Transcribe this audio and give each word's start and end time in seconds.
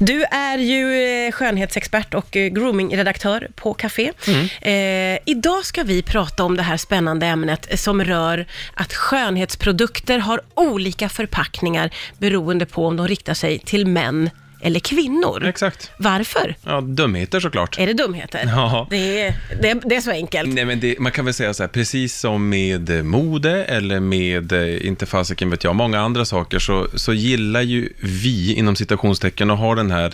Du 0.00 0.24
är 0.24 0.58
ju 0.58 1.02
eh, 1.26 1.32
skönhetsexpert 1.32 2.14
och 2.14 2.36
eh, 2.36 2.48
groomingredaktör 2.48 3.48
på 3.54 3.74
Café. 3.74 4.12
Eh, 4.60 5.18
idag 5.24 5.64
ska 5.64 5.82
vi 5.82 6.02
prata 6.02 6.44
om 6.44 6.56
det 6.56 6.62
här 6.62 6.76
spännande 6.76 7.26
ämnet 7.26 7.80
som 7.80 8.04
rör 8.04 8.46
att 8.74 8.92
skönhetsprodukter 8.92 10.18
har 10.18 10.40
olika 10.54 11.08
förpackningar 11.08 11.90
beroende 12.18 12.66
på 12.66 12.86
om 12.86 12.96
de 12.96 13.08
riktar 13.08 13.34
sig 13.34 13.58
till 13.58 13.86
män 13.86 14.30
eller 14.60 14.80
kvinnor. 14.80 15.44
Exakt. 15.44 15.90
Varför? 15.98 16.56
Ja, 16.64 16.80
dumheter 16.80 17.40
såklart. 17.40 17.78
Är 17.78 17.86
det 17.86 17.92
dumheter? 17.92 18.42
Ja. 18.46 18.86
Det, 18.90 19.20
är, 19.20 19.34
det, 19.62 19.80
det 19.84 19.96
är 19.96 20.00
så 20.00 20.10
enkelt. 20.10 20.54
Nej, 20.54 20.64
men 20.64 20.80
det, 20.80 20.98
man 20.98 21.12
kan 21.12 21.24
väl 21.24 21.34
säga 21.34 21.54
så 21.54 21.62
här, 21.62 21.68
precis 21.68 22.18
som 22.18 22.48
med 22.48 22.90
eh, 22.90 23.02
mode 23.02 23.64
eller 23.64 24.00
med, 24.00 24.52
eh, 24.52 24.86
inte 24.86 25.06
fasiken 25.06 25.50
vet 25.50 25.64
jag, 25.64 25.74
många 25.76 26.00
andra 26.00 26.24
saker, 26.24 26.58
så, 26.58 26.86
så 26.94 27.12
gillar 27.12 27.62
ju 27.62 27.92
vi, 28.00 28.54
inom 28.54 28.76
citationstecken, 28.76 29.50
att 29.50 29.58
ha 29.58 29.74
den 29.74 29.90
här 29.90 30.12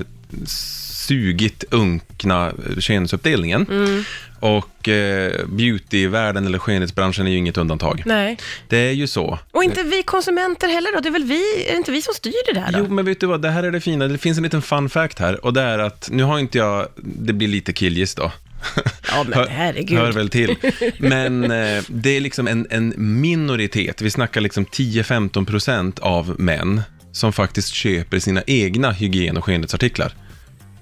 sugit 1.07 1.64
unkna 1.71 2.52
könsuppdelningen. 2.79 3.66
Mm. 3.70 4.05
Och 4.41 4.88
eh, 4.88 5.46
beautyvärlden 5.46 6.46
eller 6.46 6.59
skönhetsbranschen 6.59 7.27
är 7.27 7.30
ju 7.30 7.37
inget 7.37 7.56
undantag. 7.56 8.02
Nej. 8.06 8.38
Det 8.69 8.77
är 8.77 8.92
ju 8.92 9.06
så. 9.06 9.38
Och 9.51 9.65
inte 9.65 9.82
vi 9.82 10.02
konsumenter 10.02 10.69
heller 10.69 10.93
då? 10.95 11.01
Det 11.01 11.09
är 11.09 11.12
väl 11.12 11.24
vi, 11.24 11.66
är 11.66 11.70
det 11.70 11.77
inte 11.77 11.93
vi 11.93 12.02
som 12.02 12.15
styr 12.15 12.55
det 12.55 12.60
där 12.60 12.73
då? 12.73 12.79
Jo, 12.79 12.95
men 12.95 13.05
vet 13.05 13.20
du 13.20 13.27
vad, 13.27 13.43
det 13.43 13.51
här 13.51 13.62
är 13.62 13.70
det 13.70 13.80
fina. 13.80 14.09
Det 14.09 14.19
finns 14.19 14.38
en 14.38 14.45
liten 14.45 14.62
fun 14.62 14.88
fact 14.88 15.19
här 15.19 15.45
och 15.45 15.52
det 15.52 15.60
är 15.62 15.79
att, 15.79 16.09
nu 16.12 16.23
har 16.23 16.38
inte 16.38 16.59
jag, 16.59 16.87
det 16.96 17.32
blir 17.32 17.48
lite 17.48 17.73
killgiss 17.73 18.15
då. 18.15 18.32
Ja, 19.09 19.24
men 19.29 19.48
herregud. 19.48 19.98
Hör 19.98 20.12
väl 20.12 20.29
till. 20.29 20.57
Men 20.98 21.45
eh, 21.45 21.82
det 21.88 22.10
är 22.10 22.21
liksom 22.21 22.48
en, 22.48 22.66
en 22.71 22.95
minoritet, 22.96 24.02
vi 24.02 24.10
snackar 24.10 24.41
liksom 24.41 24.65
10-15 24.66 25.46
procent 25.46 25.98
av 25.98 26.34
män 26.38 26.82
som 27.12 27.32
faktiskt 27.32 27.68
köper 27.68 28.18
sina 28.18 28.43
egna 28.46 28.91
hygien 28.91 29.37
och 29.37 29.45
skönhetsartiklar. 29.45 30.12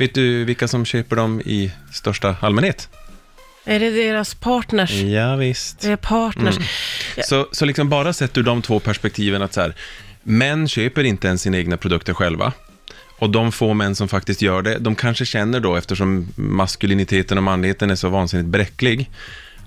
Vet 0.03 0.15
du 0.15 0.45
vilka 0.45 0.69
som 0.69 0.85
köper 0.85 1.17
dem 1.17 1.41
i 1.41 1.73
största 1.93 2.37
allmänhet? 2.41 2.89
Är 3.65 3.81
det 3.81 3.91
deras 3.91 4.35
partners? 4.35 4.91
Ja, 4.91 5.37
visst. 5.37 5.81
Det 5.81 5.93
är 5.93 5.97
partners. 5.97 6.57
Ja. 7.17 7.23
Så, 7.23 7.49
så 7.53 7.65
liksom 7.65 7.89
bara 7.89 8.13
sett 8.13 8.39
ur 8.39 8.43
de 8.43 8.63
två 8.63 8.81
perspektiven 8.81 9.43
att 9.43 9.53
så 9.53 9.61
här, 9.61 9.75
män 10.23 10.69
köper 10.69 11.05
inte 11.05 11.29
ens 11.29 11.43
sina 11.43 11.57
egna 11.57 11.77
produkter 11.77 12.15
själva. 12.15 12.53
Och 13.19 13.31
de 13.31 13.53
få 13.53 13.75
män 13.75 13.95
som 13.95 14.09
faktiskt 14.09 14.43
gör 14.43 14.63
det, 14.63 14.79
de 14.79 14.95
kanske 14.95 15.27
känner 15.27 15.61
då, 15.61 15.77
eftersom 15.77 16.29
maskuliniteten 16.37 17.39
och 17.39 17.45
manligheten 17.45 17.91
är 17.91 17.95
så 17.95 18.09
vansinnigt 18.09 18.49
bräcklig, 18.49 19.11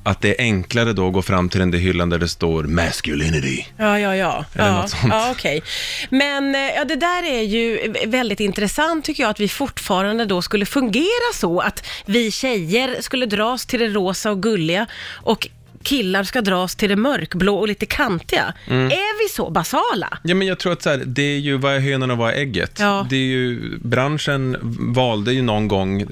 att 0.05 0.21
det 0.21 0.41
är 0.41 0.43
enklare 0.43 0.93
då 0.93 1.07
att 1.07 1.13
gå 1.13 1.21
fram 1.21 1.49
till 1.49 1.59
den 1.59 1.71
där 1.71 1.79
hyllan 1.79 2.09
där 2.09 2.19
det 2.19 2.27
står 2.27 2.63
masculinity. 2.63 3.65
Ja, 3.77 3.99
ja, 3.99 4.15
ja. 4.15 4.45
Eller 4.53 4.67
ja, 4.67 4.81
något 4.81 4.89
sånt. 4.89 5.13
ja 5.13 5.31
okej. 5.31 5.63
Men 6.09 6.55
eh, 6.55 6.61
ja, 6.61 6.85
det 6.85 6.95
där 6.95 7.23
är 7.23 7.41
ju 7.41 7.93
väldigt 8.07 8.39
intressant 8.39 9.05
tycker 9.05 9.23
jag, 9.23 9.29
att 9.29 9.39
vi 9.39 9.47
fortfarande 9.47 10.25
då 10.25 10.41
skulle 10.41 10.65
fungera 10.65 11.33
så 11.33 11.59
att 11.59 11.87
vi 12.05 12.31
tjejer 12.31 13.01
skulle 13.01 13.25
dras 13.25 13.65
till 13.65 13.79
det 13.79 13.87
rosa 13.87 14.31
och 14.31 14.43
gulliga 14.43 14.87
och 15.07 15.47
killar 15.85 16.23
ska 16.23 16.41
dras 16.41 16.75
till 16.75 16.89
det 16.89 16.95
mörkblå 16.95 17.55
och 17.59 17.67
lite 17.67 17.85
kantiga. 17.85 18.53
Mm. 18.67 18.85
Är 18.85 19.23
vi 19.23 19.29
så 19.33 19.49
basala? 19.49 20.17
Ja, 20.23 20.35
men 20.35 20.47
jag 20.47 20.59
tror 20.59 20.73
att 20.73 20.81
så 20.81 20.89
här, 20.89 21.03
det 21.05 21.21
är 21.21 21.37
ju 21.39 21.57
vad 21.57 21.75
är 21.75 21.79
hönan 21.79 22.11
och 22.11 22.17
vad 22.17 22.29
är 22.29 22.33
ägget. 22.37 22.77
Ja. 22.79 23.07
Det 23.09 23.15
är 23.15 23.19
ju, 23.25 23.77
branschen 23.77 24.57
valde 24.95 25.33
ju 25.33 25.41
någon 25.41 25.67
gång, 25.67 26.01
eh, 26.01 26.07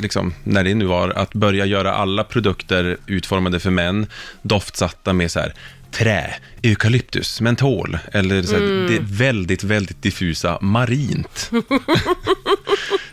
liksom, 0.00 0.34
när 0.44 0.64
det 0.64 0.74
nu 0.74 0.84
var, 0.84 1.10
att 1.10 1.34
börja 1.34 1.66
göra 1.66 1.92
alla 1.94 2.24
produkter 2.24 2.96
utformade 3.06 3.60
för 3.60 3.70
män, 3.70 4.06
doftsatta 4.42 5.12
med 5.12 5.30
så 5.30 5.40
här, 5.40 5.54
trä, 5.90 6.34
eukalyptus, 6.62 7.40
mentol, 7.40 7.98
eller 8.12 8.42
så 8.42 8.52
här, 8.54 8.62
Mm. 8.62 8.86
det 8.86 8.98
väldigt, 9.24 9.64
väldigt 9.64 10.02
diffusa 10.02 10.58
marint. 10.60 11.50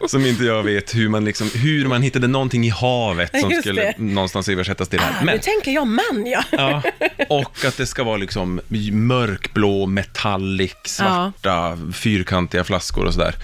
som 0.10 0.26
inte 0.26 0.44
jag 0.44 0.64
vet 0.64 0.96
hur 0.96 1.10
man, 1.10 1.26
liksom, 1.26 1.50
hur 1.56 1.88
man 1.88 2.02
hittade 2.02 2.28
någonting 2.28 2.66
i 2.66 2.70
havet 2.70 3.40
som 3.40 3.50
Just 3.52 3.62
skulle 3.62 3.82
det. 3.82 3.94
någonstans 3.98 4.50
översättas 4.50 4.90
till 4.90 5.00
det 5.00 5.06
här. 5.06 5.12
Ah, 5.22 5.26
Men- 5.26 5.36
Nu 5.36 5.42
tänker 5.42 5.72
jag 5.72 5.88
man, 5.88 6.26
ja. 6.26 6.44
Ja, 6.52 6.82
och 7.30 7.66
att 7.66 7.78
det 7.78 7.86
ska 7.86 8.04
vara 8.04 8.18
liksom 8.18 8.62
mörkblå, 8.92 9.86
metallic, 9.86 10.74
svarta, 10.86 11.78
fyrkantiga 11.94 12.64
flaskor 12.64 13.06
och 13.06 13.14
sådär. 13.14 13.36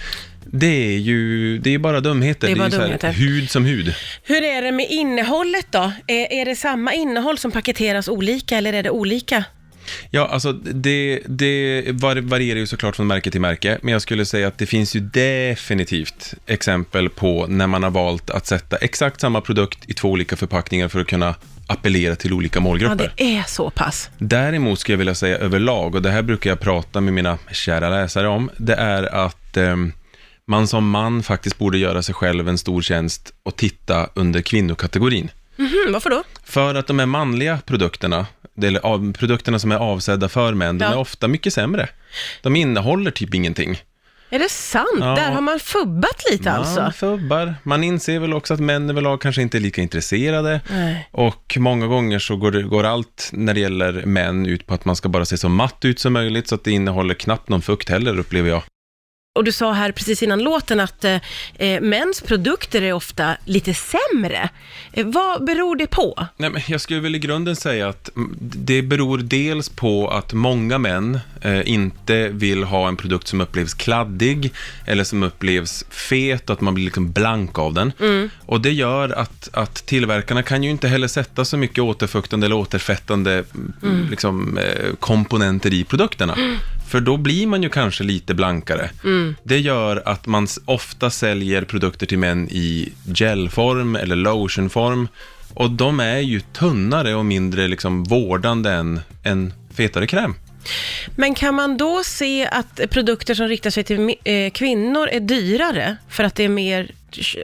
Det 0.52 0.66
är 0.94 0.98
ju 0.98 1.58
det 1.58 1.74
är 1.74 1.78
bara 1.78 2.00
dumheter. 2.00 2.46
Det 2.46 2.52
är 2.52 2.56
bara 2.56 2.64
ju 2.64 2.70
så 2.70 2.76
här, 2.76 2.84
dumheter. 2.84 3.12
hud 3.12 3.50
som 3.50 3.64
hud. 3.64 3.94
Hur 4.22 4.42
är 4.42 4.62
det 4.62 4.72
med 4.72 4.86
innehållet 4.90 5.66
då? 5.70 5.92
Är, 6.06 6.32
är 6.32 6.44
det 6.44 6.56
samma 6.56 6.92
innehåll 6.94 7.38
som 7.38 7.50
paketeras 7.52 8.08
olika 8.08 8.56
eller 8.58 8.72
är 8.72 8.82
det 8.82 8.90
olika? 8.90 9.44
Ja, 10.10 10.26
alltså 10.26 10.52
det, 10.52 11.20
det 11.26 11.84
var- 11.92 12.16
varierar 12.16 12.58
ju 12.58 12.66
såklart 12.66 12.96
från 12.96 13.06
märke 13.06 13.30
till 13.30 13.40
märke, 13.40 13.78
men 13.82 13.92
jag 13.92 14.02
skulle 14.02 14.24
säga 14.26 14.48
att 14.48 14.58
det 14.58 14.66
finns 14.66 14.96
ju 14.96 15.00
definitivt 15.00 16.34
exempel 16.46 17.08
på 17.08 17.46
när 17.46 17.66
man 17.66 17.82
har 17.82 17.90
valt 17.90 18.30
att 18.30 18.46
sätta 18.46 18.76
exakt 18.76 19.20
samma 19.20 19.40
produkt 19.40 19.78
i 19.88 19.94
två 19.94 20.10
olika 20.10 20.36
förpackningar 20.36 20.88
för 20.88 21.00
att 21.00 21.06
kunna 21.06 21.34
appellera 21.66 22.16
till 22.16 22.32
olika 22.32 22.56
Ja, 22.56 22.60
målgrupper. 22.62 23.12
det 23.16 23.36
är 23.36 23.42
så 23.48 23.70
pass. 23.70 24.10
Däremot 24.18 24.78
skulle 24.78 24.92
jag 24.94 24.98
vilja 24.98 25.14
säga 25.14 25.36
överlag, 25.38 25.94
och 25.94 26.02
det 26.02 26.10
här 26.10 26.22
brukar 26.22 26.50
jag 26.50 26.60
prata 26.60 27.00
med 27.00 27.12
mina 27.14 27.38
kära 27.52 27.88
läsare 27.90 28.28
om, 28.28 28.50
det 28.56 28.74
är 28.74 29.02
att 29.14 29.56
ehm, 29.56 29.92
man 30.46 30.68
som 30.68 30.90
man 30.90 31.22
faktiskt 31.22 31.58
borde 31.58 31.78
göra 31.78 32.02
sig 32.02 32.14
själv 32.14 32.48
en 32.48 32.58
stor 32.58 32.82
tjänst 32.82 33.32
och 33.42 33.56
titta 33.56 34.08
under 34.14 34.40
kvinnokategorin. 34.42 35.30
Mhm, 35.56 35.92
varför 35.92 36.10
då? 36.10 36.22
För 36.44 36.74
att 36.74 36.86
de 36.86 36.98
här 36.98 37.06
manliga 37.06 37.58
produkterna, 37.66 38.26
eller 38.64 38.80
av, 38.86 39.12
produkterna 39.12 39.58
som 39.58 39.72
är 39.72 39.76
avsedda 39.76 40.28
för 40.28 40.54
män, 40.54 40.78
Ja. 40.80 40.86
de 40.86 40.92
är 40.92 40.98
ofta 40.98 41.28
mycket 41.28 41.52
sämre. 41.52 41.88
De 42.42 42.56
innehåller 42.56 43.10
typ 43.10 43.34
ingenting. 43.34 43.78
Är 44.30 44.38
det 44.38 44.48
sant? 44.50 44.86
Ja. 45.00 45.06
Där 45.14 45.30
har 45.32 45.40
man 45.40 45.60
fubbat 45.60 46.22
lite 46.30 46.52
alltså? 46.52 46.80
Man 46.80 46.92
fubbar. 46.92 47.54
Man 47.62 47.84
inser 47.84 48.18
väl 48.18 48.34
också 48.34 48.54
att 48.54 48.60
män 48.60 48.90
överlag 48.90 49.20
kanske 49.20 49.42
inte 49.42 49.58
är 49.58 49.60
lika 49.60 49.82
intresserade. 49.82 50.60
Nej. 50.70 51.08
Och 51.10 51.56
många 51.58 51.86
gånger 51.86 52.18
så 52.18 52.36
går, 52.36 52.50
det, 52.50 52.62
går 52.62 52.84
allt 52.84 53.30
när 53.32 53.54
det 53.54 53.60
gäller 53.60 53.92
män 54.06 54.46
ut 54.46 54.66
på 54.66 54.74
att 54.74 54.84
man 54.84 54.96
ska 54.96 55.08
bara 55.08 55.24
se 55.24 55.36
så 55.38 55.48
matt 55.48 55.84
ut 55.84 55.98
som 55.98 56.12
möjligt, 56.12 56.48
så 56.48 56.54
att 56.54 56.64
det 56.64 56.70
innehåller 56.70 57.14
knappt 57.14 57.48
någon 57.48 57.62
fukt 57.62 57.88
heller, 57.88 58.18
upplever 58.18 58.48
jag. 58.48 58.62
Och 59.36 59.44
du 59.44 59.52
sa 59.52 59.72
här 59.72 59.92
precis 59.92 60.22
innan 60.22 60.42
låten 60.42 60.80
att 60.80 61.04
eh, 61.04 61.16
eh, 61.58 61.80
mäns 61.80 62.20
produkter 62.20 62.82
är 62.82 62.92
ofta 62.92 63.36
lite 63.44 63.74
sämre. 63.74 64.48
Eh, 64.92 65.06
vad 65.06 65.44
beror 65.44 65.76
det 65.76 65.86
på? 65.86 66.26
Nej, 66.36 66.50
men 66.50 66.62
jag 66.66 66.80
skulle 66.80 67.00
väl 67.00 67.14
i 67.14 67.18
grunden 67.18 67.56
säga 67.56 67.88
att 67.88 68.16
mm, 68.16 68.36
det 68.40 68.82
beror 68.82 69.18
dels 69.18 69.68
på 69.68 70.08
att 70.08 70.32
många 70.32 70.78
män 70.78 71.20
eh, 71.40 71.68
inte 71.70 72.28
vill 72.28 72.64
ha 72.64 72.88
en 72.88 72.96
produkt 72.96 73.28
som 73.28 73.40
upplevs 73.40 73.74
kladdig 73.74 74.52
eller 74.86 75.04
som 75.04 75.22
upplevs 75.22 75.84
fet 75.90 76.50
och 76.50 76.54
att 76.54 76.60
man 76.60 76.74
blir 76.74 76.84
liksom 76.84 77.12
blank 77.12 77.58
av 77.58 77.74
den. 77.74 77.92
Och 78.46 78.60
det 78.60 78.72
gör 78.72 79.08
att, 79.08 79.48
att 79.52 79.74
tillverkarna 79.74 80.42
kan 80.42 80.62
ju 80.62 80.70
inte 80.70 80.88
heller 80.88 81.08
sätta 81.08 81.44
så 81.44 81.56
mycket 81.56 81.78
återfuktande 81.78 82.46
eller 82.46 82.56
återfettande 82.56 83.44
mm. 83.82 84.06
liksom, 84.10 84.58
eh, 84.58 84.94
komponenter 85.00 85.74
i 85.74 85.84
produkterna. 85.84 86.36
För 86.88 87.00
då 87.00 87.16
blir 87.16 87.46
man 87.46 87.62
ju 87.62 87.68
kanske 87.68 88.04
lite 88.04 88.34
blankare. 88.34 88.90
Det 89.42 89.58
gör 89.58 90.02
att 90.04 90.26
man 90.26 90.46
ofta 90.64 91.10
säljer 91.10 91.62
produkter 91.62 92.06
till 92.06 92.18
män 92.18 92.48
i 92.50 92.92
gelform 93.04 93.96
eller 93.96 94.16
lotionform. 94.16 95.08
Och 95.54 95.70
de 95.70 96.00
är 96.00 96.18
ju 96.18 96.40
tunnare 96.40 97.14
och 97.14 97.24
mindre 97.24 97.68
liksom 97.68 98.04
vårdande 98.04 98.70
än 98.70 99.00
en 99.22 99.52
fetare 99.74 100.06
kräm. 100.06 100.34
Men 101.16 101.34
kan 101.34 101.54
man 101.54 101.76
då 101.76 102.02
se 102.04 102.46
att 102.46 102.80
produkter 102.90 103.34
som 103.34 103.48
riktar 103.48 103.70
sig 103.70 103.84
till 103.84 104.14
eh, 104.24 104.50
kvinnor 104.50 105.08
är 105.08 105.20
dyrare 105.20 105.96
för 106.08 106.24
att 106.24 106.34
det 106.34 106.44
är 106.44 106.48
mer, 106.48 106.90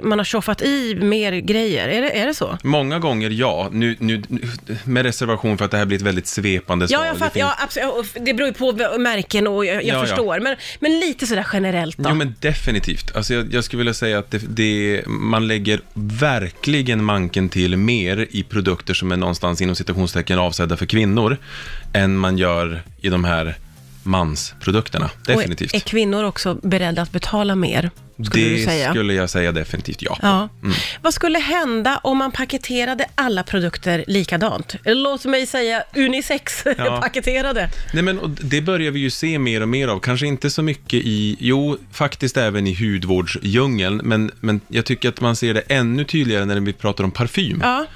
man 0.03 0.19
har 0.19 0.25
tjoffat 0.25 0.63
i 0.63 0.95
mer 0.95 1.33
grejer? 1.33 1.89
Är 1.89 2.03
det, 2.03 2.11
är 2.19 2.27
det 2.27 2.35
så? 2.35 2.59
Många 2.63 2.99
gånger 2.99 3.31
ja, 3.31 3.69
nu, 3.73 3.97
nu, 3.99 4.23
med 4.85 5.03
reservation 5.05 5.59
för 5.59 5.65
att 5.65 5.71
det 5.71 5.77
här 5.77 5.87
blir 5.87 5.97
ett 5.99 6.03
väldigt 6.03 6.27
svepande 6.27 6.89
svar. 6.89 6.99
Ja, 7.01 7.07
jag 7.07 7.15
Det 7.15 7.19
fattar. 7.19 7.33
finns- 7.33 7.41
Ja, 7.43 7.57
absolut. 7.65 8.27
Det 8.27 8.35
beror 8.35 8.49
ju 8.49 8.55
på 8.55 8.99
märken 8.99 9.47
och 9.47 9.65
jag, 9.65 9.75
jag 9.77 9.83
Ja, 9.85 9.95
ja. 9.95 10.01
förstår. 10.07 10.41
Men, 10.41 10.57
men 10.81 11.01
lite 11.01 11.27
sådär 11.27 11.47
generellt 11.53 11.97
då. 11.99 12.09
Jo, 12.09 12.15
men 12.15 12.35
definitivt. 12.41 13.17
Alltså, 13.17 13.35
jag, 13.35 13.55
jag 13.55 13.65
skulle 13.65 13.79
vilja 13.79 13.95
säga 13.95 14.19
att 14.19 14.31
det, 14.31 14.39
det, 14.39 15.03
man 15.07 15.47
lägger 15.49 15.81
verkligen 15.95 17.05
manken 17.05 17.49
till 17.49 17.77
mer 17.77 18.27
i 18.31 18.43
produkter 18.43 18.95
som 18.95 19.13
är 19.13 19.17
någonstans 19.17 19.61
inom 19.61 19.75
citationstecken 19.77 20.39
avsedda 20.39 20.77
för 20.77 20.87
kvinnor, 20.87 21.37
än 21.93 22.17
man 22.17 22.39
gör 22.39 22.83
i 23.01 23.09
de 23.09 23.25
här 23.25 23.55
mansprodukterna. 24.03 25.11
Definitivt. 25.27 25.71
Och 25.71 25.75
är 25.77 25.81
kvinnor 25.81 26.25
också 26.25 26.55
beredda 26.55 27.03
att 27.03 27.13
betala 27.13 27.55
mer? 27.55 27.91
Skulle 28.27 28.45
du 28.45 28.57
det 28.57 28.65
säga? 28.65 28.91
skulle 28.91 29.15
jag 29.15 29.31
säga 29.31 29.53
definitivt 29.53 30.03
ja. 30.03 30.19
Ja. 30.23 30.49
Mm. 30.63 30.75
Vad 31.03 31.15
skulle 31.15 31.39
hända 31.39 32.01
om 32.03 32.19
man 32.19 32.33
paketerade 32.33 33.07
alla 33.15 33.43
produkter 33.43 34.05
likadant? 34.07 34.77
Låt 34.85 35.25
mig 35.25 35.47
säga 35.47 35.83
unisex 35.97 36.63
Ja. 36.79 36.99
paketerade. 37.03 37.71
Nej, 37.95 38.03
men 38.03 38.37
det 38.41 38.61
börjar 38.61 38.91
vi 38.91 39.01
ju 39.01 39.11
se 39.11 39.39
mer 39.39 39.61
och 39.61 39.69
mer 39.69 39.89
av. 39.89 40.01
Kanske 40.01 40.27
inte 40.27 40.51
så 40.51 40.63
mycket 40.63 41.01
i, 41.05 41.37
jo, 41.41 41.79
faktiskt 41.93 42.37
även 42.37 42.67
i 42.67 42.75
hudvårdsdjungeln, 42.75 44.01
men, 44.05 44.31
men 44.41 44.61
jag 44.69 44.85
tycker 44.85 45.09
att 45.09 45.21
man 45.21 45.37
ser 45.37 45.55
det 45.55 45.61
ännu 45.61 46.05
tydligare 46.05 46.45
när 46.45 46.61
vi 46.61 46.73
pratar 46.73 47.05
om 47.05 47.11
parfym. 47.11 47.61
Ja. 47.63 47.87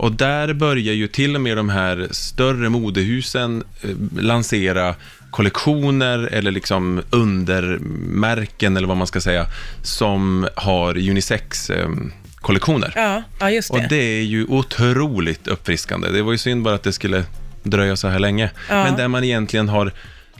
Och 0.00 0.12
där 0.12 0.52
börjar 0.52 0.94
ju 0.94 1.08
till 1.08 1.34
och 1.34 1.40
med 1.40 1.56
de 1.56 1.68
här 1.68 2.08
större 2.10 2.68
modehusen 2.68 3.64
eh, 3.82 3.90
lansera 4.22 4.94
kollektioner 5.30 6.18
eller 6.18 6.50
liksom 6.50 7.02
undermärken 7.10 8.76
eller 8.76 8.88
vad 8.88 8.96
man 8.96 9.06
ska 9.06 9.20
säga 9.20 9.46
som 9.82 10.48
har 10.54 11.08
unisex-kollektioner. 11.08 12.92
Ja, 12.96 13.22
ja 13.40 13.50
just 13.50 13.72
det. 13.72 13.78
Och 13.78 13.84
det 13.88 14.18
är 14.18 14.22
ju 14.22 14.44
otroligt 14.44 15.48
uppfriskande. 15.48 16.08
Det 16.08 16.22
var 16.22 16.32
ju 16.32 16.38
synd 16.38 16.62
bara 16.62 16.74
att 16.74 16.82
det 16.82 16.92
skulle 16.92 17.24
dröja 17.62 17.96
så 17.96 18.08
här 18.08 18.18
länge. 18.18 18.50
Ja. 18.68 18.84
Men 18.84 18.96
där 18.96 19.08
man 19.08 19.24
egentligen 19.24 19.68
har 19.68 19.92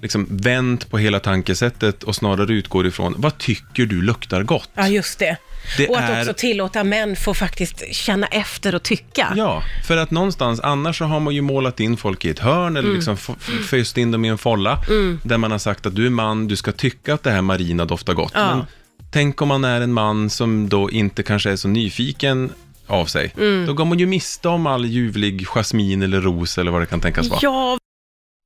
liksom 0.03 0.27
vänt 0.31 0.91
på 0.91 0.99
hela 0.99 1.21
tankesättet 1.21 2.03
och 2.03 2.15
snarare 2.15 2.53
utgår 2.53 2.87
ifrån, 2.87 3.15
vad 3.19 3.39
tycker 3.39 3.87
du 3.87 4.03
luktar 4.03 4.43
gott? 4.43 4.71
Ja, 4.75 4.89
just 4.89 5.19
det. 5.19 5.37
Det 5.77 5.89
och 5.89 5.99
att 5.99 6.11
är- 6.11 6.21
också 6.21 6.33
tillåta 6.35 6.85
män 6.85 7.17
få 7.17 7.35
faktiskt 7.35 7.83
känna 7.95 8.27
efter 8.27 8.75
och 8.75 8.83
tycka. 8.83 9.33
Ja, 9.37 9.63
för 9.87 9.97
att 9.97 10.11
någonstans, 10.11 10.61
annars 10.61 10.99
så 10.99 11.05
har 11.05 11.21
man 11.21 11.35
ju 11.35 11.41
målat 11.41 11.81
in 11.81 11.97
folk 11.97 12.25
i 12.25 12.31
ett 12.31 12.39
hörn 12.39 12.67
Mm. 12.67 12.77
eller 12.85 12.95
liksom 12.95 13.15
f- 13.15 13.31
f- 13.41 13.67
föst 13.71 13.99
in 13.99 14.11
dem 14.11 14.25
i 14.25 14.29
en 14.29 14.39
folla, 14.39 14.79
där 15.23 15.39
man 15.39 15.51
har 15.51 15.59
sagt 15.59 15.87
att 15.87 15.95
du 15.95 16.07
är 16.07 16.11
man, 16.11 16.49
du 16.49 16.57
ska 16.57 16.73
tycka 16.73 17.15
att 17.15 17.23
det 17.23 17.31
här 17.31 17.43
marina 17.43 17.85
doftar 17.85 18.15
gott. 18.15 18.33
Ja. 18.35 18.55
Men 18.57 18.65
tänk 19.11 19.43
om 19.43 19.49
man 19.49 19.65
är 19.65 19.81
en 19.81 19.93
man 19.93 20.31
som 20.31 20.69
då 20.69 20.91
inte 20.91 21.23
kanske 21.23 21.51
är 21.51 21.57
så 21.57 21.69
nyfiken 21.69 22.53
av 22.87 23.07
sig. 23.07 23.35
Mm. 23.39 23.67
Då 23.67 23.73
går 23.73 23.85
man 23.85 23.99
ju 23.99 24.07
miste 24.07 24.49
om 24.49 24.67
all 24.67 24.85
ljuvlig 24.87 25.47
jasmin 25.47 26.03
eller 26.03 26.21
ros 26.21 26.59
eller 26.59 26.71
vad 26.71 26.83
det 26.83 26.87
kan 26.87 27.01
tänkas 27.01 27.29
vara. 27.29 27.41
Ja, 27.43 27.79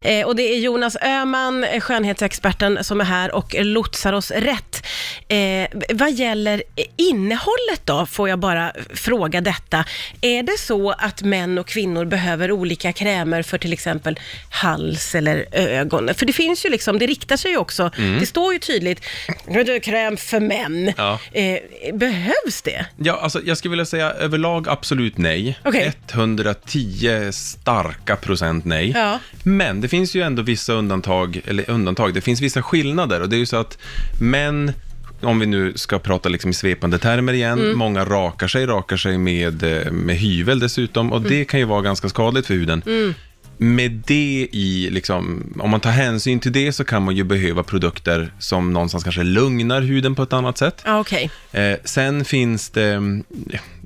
eh, 0.04 0.26
och 0.26 0.36
det 0.36 0.42
är 0.42 0.58
Jonas 0.58 0.96
Öhman, 1.02 1.64
eh, 1.64 1.80
skönhetsexperten, 1.80 2.84
som 2.84 3.00
är 3.00 3.04
här 3.04 3.34
och 3.34 3.54
lotsar 3.58 4.12
oss 4.12 4.30
rätt. 4.30 4.73
Eh, 5.28 5.68
vad 5.94 6.12
gäller 6.12 6.62
eh, 6.76 6.84
innehållet 6.96 7.80
då, 7.84 8.06
får 8.06 8.28
jag 8.28 8.38
bara 8.38 8.72
fråga 8.94 9.40
detta. 9.40 9.84
Är 10.20 10.42
det 10.42 10.58
så 10.58 10.90
att 10.90 11.22
män 11.22 11.58
och 11.58 11.66
kvinnor 11.68 12.04
behöver 12.04 12.52
olika 12.52 12.92
krämer 12.92 13.42
för 13.42 13.58
till 13.58 13.72
exempel 13.72 14.18
hals 14.50 15.14
eller 15.14 15.46
ögon? 15.52 16.14
För 16.14 16.26
det 16.26 16.32
finns 16.32 16.66
ju 16.66 16.70
liksom, 16.70 16.98
det 16.98 17.06
riktar 17.06 17.36
sig 17.36 17.50
ju 17.50 17.56
också, 17.56 17.90
det 18.20 18.26
står 18.26 18.52
ju 18.52 18.58
tydligt, 18.58 19.00
"Det 19.46 19.60
är 19.60 19.78
kräm 19.80 20.16
för 20.16 20.40
män. 20.40 20.92
Ja. 20.96 21.18
Eh, 21.32 21.58
behövs 21.94 22.62
det? 22.64 22.86
Ja, 22.96 23.20
alltså 23.22 23.40
jag 23.44 23.58
skulle 23.58 23.70
vilja 23.70 23.84
säga 23.84 24.10
överlag 24.10 24.68
absolut 24.68 25.18
nej. 25.18 25.58
Okej. 25.64 25.92
110 26.12 27.32
starka 27.32 28.16
procent 28.16 28.64
nej. 28.64 28.92
Ja. 28.94 29.18
Men 29.42 29.80
det 29.80 29.88
finns 29.88 30.14
ju 30.14 30.22
ändå 30.22 30.42
vissa 30.42 30.72
undantag, 30.72 31.40
eller 31.46 31.70
undantag, 31.70 32.14
det 32.14 32.20
finns 32.20 32.40
vissa 32.40 32.62
skillnader 32.62 33.20
och 33.20 33.28
det 33.28 33.36
är 33.36 33.38
ju 33.38 33.46
så 33.46 33.56
att 33.56 33.78
män 34.20 34.72
om 35.24 35.38
vi 35.38 35.46
nu 35.46 35.72
ska 35.76 35.98
prata 35.98 36.28
liksom 36.28 36.50
i 36.50 36.54
svepande 36.54 36.98
termer 36.98 37.32
igen, 37.32 37.58
Mm. 37.58 37.78
många 37.78 38.04
rakar 38.04 38.48
sig, 38.48 38.66
rakar 38.66 38.96
sig 38.96 39.18
med, 39.18 39.62
eh, 39.62 39.92
med 39.92 40.16
hyvel 40.16 40.58
dessutom 40.58 41.12
och 41.12 41.18
Mm. 41.18 41.30
det 41.30 41.44
kan 41.44 41.60
ju 41.60 41.66
vara 41.66 41.82
ganska 41.82 42.08
skadligt 42.08 42.46
för 42.46 42.54
huden. 42.54 42.82
Med 43.58 44.02
det 44.06 44.48
i, 44.52 44.88
liksom, 44.90 45.52
om 45.60 45.70
man 45.70 45.80
tar 45.80 45.90
hänsyn 45.90 46.40
till 46.40 46.52
det 46.52 46.72
så 46.72 46.84
kan 46.84 47.02
man 47.02 47.16
ju 47.16 47.24
behöva 47.24 47.62
produkter 47.62 48.32
som 48.38 48.72
någonstans 48.72 49.04
kanske 49.04 49.22
lugnar 49.22 49.80
huden 49.80 50.14
på 50.14 50.22
ett 50.22 50.32
annat 50.32 50.58
sätt. 50.58 50.82
Ja, 50.84 51.00
okej. 51.00 51.30
Eh, 51.52 51.76
sen 51.84 52.24
finns 52.24 52.70
det, 52.70 53.00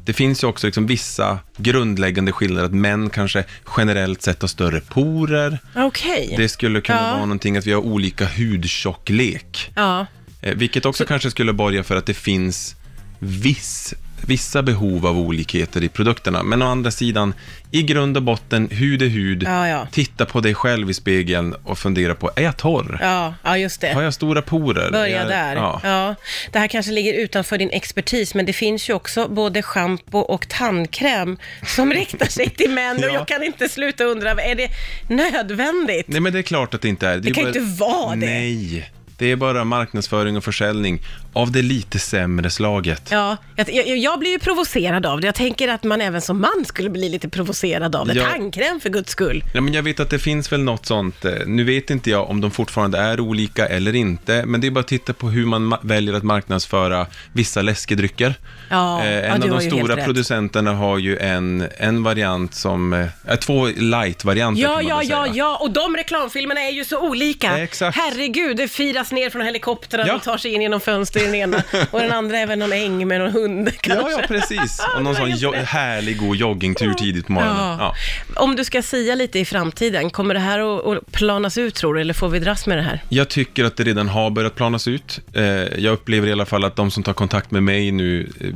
det 0.04 0.12
finns 0.12 0.42
ju 0.44 0.46
också 0.48 0.66
liksom 0.66 0.86
vissa 0.86 1.38
grundläggande 1.56 2.32
skillnader, 2.32 2.66
att 2.66 2.74
män 2.74 3.10
kanske 3.10 3.44
generellt 3.76 4.22
sett 4.22 4.40
har 4.40 4.48
större 4.48 4.80
porer. 4.80 5.58
Okej. 5.76 6.34
Det 6.36 6.48
skulle 6.48 6.80
kunna 6.80 6.98
Ja. 6.98 7.04
vara 7.10 7.20
någonting 7.20 7.56
att 7.56 7.66
vi 7.66 7.72
har 7.72 7.80
olika 7.80 8.24
hudtjocklek. 8.36 9.70
Ja. 9.74 10.06
Eh, 10.42 10.54
vilket 10.54 10.86
också 10.86 11.04
kanske 11.04 11.30
skulle 11.30 11.52
borga 11.52 11.84
för 11.84 11.96
att 11.96 12.06
det 12.06 12.14
finns 12.14 12.74
viss, 13.18 13.94
vissa 14.26 14.62
behov 14.62 15.06
av 15.06 15.18
olikheter 15.18 15.84
i 15.84 15.88
produkterna. 15.88 16.42
Men 16.42 16.62
å 16.62 16.66
andra 16.66 16.90
sidan, 16.90 17.34
i 17.70 17.82
grund 17.82 18.16
och 18.16 18.22
botten, 18.22 18.68
hud 18.70 19.02
är 19.02 19.06
hud. 19.06 19.42
Ja, 19.42 19.68
ja. 19.68 19.86
Titta 19.92 20.26
på 20.26 20.40
dig 20.40 20.54
själv 20.54 20.90
i 20.90 20.94
spegeln 20.94 21.54
och 21.64 21.78
fundera 21.78 22.14
på, 22.14 22.30
är 22.36 22.42
jag 22.42 22.56
torr? 22.56 22.98
Ja, 23.02 23.34
ja, 23.44 23.58
just 23.58 23.80
det. 23.80 23.92
Har 23.92 24.02
jag 24.02 24.14
stora 24.14 24.42
porer? 24.42 24.90
Börja 24.90 25.08
jag- 25.18 25.28
där. 25.28 25.56
Ja. 25.56 25.80
Ja. 25.84 26.14
Det 26.52 26.58
här 26.58 26.68
kanske 26.68 26.92
ligger 26.92 27.12
utanför 27.14 27.58
din 27.58 27.70
expertis, 27.70 28.34
men 28.34 28.46
det 28.46 28.52
finns 28.52 28.88
ju 28.90 28.92
också 28.94 29.28
både 29.28 29.62
schampo 29.62 30.18
och 30.18 30.48
tandkräm 30.48 31.38
som 31.66 31.92
riktar 31.92 32.26
sig 32.26 32.50
till 32.50 32.70
män. 32.70 32.96
Och 32.96 33.02
Ja. 33.04 33.12
jag 33.14 33.28
kan 33.28 33.42
inte 33.42 33.68
sluta 33.68 34.04
undra, 34.04 34.30
är 34.30 34.54
det 34.54 34.68
nödvändigt? 35.14 36.08
Nej, 36.08 36.20
men 36.20 36.32
det 36.32 36.38
är 36.38 36.42
klart 36.42 36.74
att 36.74 36.82
det 36.82 36.88
inte 36.88 37.08
är. 37.08 37.18
Det, 37.18 37.28
är 37.30 37.34
kan 37.34 37.44
bara- 37.44 37.48
inte 37.58 37.60
vara 37.84 38.10
det. 38.16 38.26
Nej, 38.26 38.90
det 39.18 39.30
är 39.32 39.36
bara 39.36 39.64
marknadsföring 39.64 40.36
och 40.36 40.44
försäljning 40.44 41.02
av 41.32 41.52
det 41.52 41.62
lite 41.62 41.98
sämre 41.98 42.50
slaget. 42.50 43.02
Ja, 43.10 43.36
jag, 43.56 43.70
jag, 43.74 43.96
jag 43.98 44.18
blir 44.18 44.30
ju 44.30 44.38
provocerad 44.38 45.06
av 45.06 45.20
det. 45.20 45.26
Jag 45.26 45.34
tänker 45.34 45.68
att 45.68 45.84
man 45.84 46.00
även 46.00 46.20
som 46.20 46.40
man 46.40 46.64
skulle 46.66 46.90
bli 46.90 47.08
lite 47.08 47.28
provocerad 47.28 47.96
av 47.96 48.06
det. 48.06 48.14
Ja. 48.14 48.24
Tandkräm 48.30 48.80
för 48.80 48.88
guds 48.90 49.10
skull. 49.12 49.44
Ja, 49.54 49.60
men 49.60 49.74
jag 49.74 49.82
vet 49.82 50.00
att 50.00 50.10
det 50.10 50.18
finns 50.18 50.52
väl 50.52 50.60
något 50.60 50.86
sånt, 50.86 51.24
eh, 51.24 51.32
nu 51.46 51.64
vet 51.64 51.90
inte 51.90 52.10
jag 52.10 52.30
om 52.30 52.40
de 52.40 52.50
fortfarande 52.50 52.98
är 52.98 53.20
olika 53.20 53.66
eller 53.66 53.94
inte, 53.94 54.44
men 54.46 54.60
det 54.60 54.66
är 54.66 54.70
bara 54.70 54.80
att 54.80 54.88
titta 54.88 55.12
på 55.12 55.28
hur 55.30 55.46
man 55.46 55.72
ma- 55.72 55.78
väljer 55.82 56.14
att 56.14 56.22
marknadsföra 56.22 57.06
vissa 57.32 57.62
läskedrycker. 57.62 58.34
Ja, 58.70 59.04
Eh, 59.04 59.10
ja, 59.12 59.20
en 59.20 59.40
du 59.40 59.50
av 59.50 59.58
de 59.60 59.66
stora 59.70 59.96
producenterna 60.04 60.72
har 60.74 60.98
ju 60.98 61.18
en, 61.18 61.66
en 61.78 62.02
variant 62.02 62.54
som, 62.54 62.92
eh, 62.92 63.36
två 63.36 63.66
light-varianter 63.76 64.62
Ja, 64.62 64.68
kan 64.68 64.74
man 64.76 64.86
ja, 64.88 64.96
väl 64.98 65.08
ja, 65.08 65.22
säga. 65.24 65.34
ja, 65.36 65.56
och 65.60 65.70
de 65.70 65.96
reklamfilmerna 65.96 66.60
är 66.60 66.70
ju 66.72 66.84
så 66.84 66.98
olika. 67.00 67.58
Exakt. 67.58 67.96
Herregud, 67.98 68.56
det 68.56 68.68
firas 68.68 69.07
ner 69.12 69.30
från 69.30 69.42
helikoptrar 69.42 70.04
Ja. 70.06 70.14
och 70.14 70.22
tar 70.22 70.38
sig 70.38 70.54
in 70.54 70.62
genom 70.62 70.80
fönster 70.80 71.20
i 71.20 71.24
den 71.24 71.34
ena. 71.34 71.62
Och 71.90 72.00
den 72.00 72.12
andra 72.12 72.38
är 72.38 72.46
väl 72.46 72.58
någon 72.58 72.72
äng 72.72 73.08
med 73.08 73.20
någon 73.20 73.32
hund 73.32 73.70
kanske. 73.80 74.10
Ja, 74.10 74.18
ja, 74.20 74.26
precis. 74.28 74.80
Och 74.96 75.02
någon 75.02 75.14
sån 75.14 75.30
jo- 75.36 75.52
härlig 75.64 76.18
god 76.18 76.36
joggingtur 76.36 76.94
tidigt 76.94 77.26
på 77.26 77.32
morgonen. 77.32 77.56
Ja. 77.58 77.76
Ja. 77.80 77.94
Om 78.42 78.56
du 78.56 78.64
ska 78.64 78.82
sia 78.82 79.14
lite 79.14 79.38
i 79.38 79.44
framtiden, 79.44 80.10
kommer 80.10 80.34
det 80.34 80.40
här 80.40 80.58
att, 80.58 80.86
att 80.86 81.12
planas 81.12 81.58
ut 81.58 81.74
tror 81.74 81.94
du, 81.94 82.00
eller 82.00 82.14
får 82.14 82.28
vi 82.28 82.38
dras 82.38 82.66
med 82.66 82.78
det 82.78 82.82
här? 82.82 83.02
Jag 83.08 83.28
tycker 83.28 83.64
att 83.64 83.76
det 83.76 83.84
redan 83.84 84.08
har 84.08 84.30
börjat 84.30 84.54
planas 84.54 84.88
ut. 84.88 85.20
Eh, 85.32 85.44
jag 85.78 85.92
upplever 85.92 86.28
i 86.28 86.32
alla 86.32 86.46
fall 86.46 86.64
att 86.64 86.76
de 86.76 86.90
som 86.90 87.02
tar 87.02 87.12
kontakt 87.12 87.50
med 87.50 87.62
mig 87.62 87.90
nu 87.90 88.30
eh, 88.40 88.46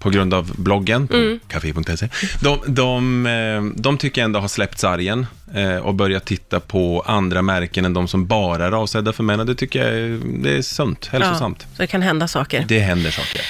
på 0.00 0.10
grund 0.10 0.34
av 0.34 0.52
bloggen, 0.60 1.08
på 1.08 1.16
Mm. 1.16 1.40
café.se, 1.48 2.08
de, 2.42 2.58
de, 2.66 3.26
eh, 3.26 3.80
de 3.82 3.98
tycker 3.98 4.20
jag 4.20 4.24
ändå 4.24 4.40
har 4.40 4.48
släppt 4.48 4.78
sargen 4.78 5.26
eh, 5.54 5.76
och 5.76 5.94
börjat 5.94 6.24
titta 6.24 6.60
på 6.60 7.02
andra 7.06 7.42
märken 7.42 7.84
än 7.84 7.94
de 7.94 8.08
som 8.08 8.26
bara 8.26 8.66
är 8.66 8.72
avsedda 8.72 9.12
för 9.12 9.22
män. 9.22 9.40
Och 9.40 9.46
det 9.46 9.54
tycker 9.54 9.78
jag 9.84 9.88
är, 9.98 10.01
det 10.42 10.50
är 10.50 10.62
sunt, 10.62 11.06
hälsosamt. 11.06 11.62
så 11.62 11.82
det 11.82 11.86
kan 11.86 12.02
hända 12.02 12.28
saker. 12.28 12.64
Det 12.68 12.78
händer 12.78 13.10
saker. 13.10 13.42